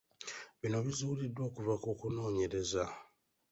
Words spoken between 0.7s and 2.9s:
bizuuliddwa okuva mu kunoonyereza.